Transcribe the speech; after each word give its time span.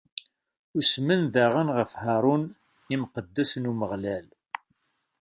Usmen 0.79 1.21
daɣen 1.33 1.69
ɣef 1.77 1.91
Harun, 2.03 2.43
imqeddes 2.93 3.51
n 3.57 3.69
Umeɣlal. 3.71 4.27